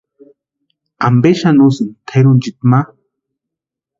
¿Ampe 1.07 1.29
xani 1.39 1.61
úsïni 1.69 1.93
tʼerunchiti 2.07 2.61
ma? 2.71 2.79